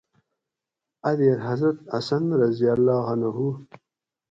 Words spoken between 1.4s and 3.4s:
حضرت حسن رضی اللّٰہ عنہُ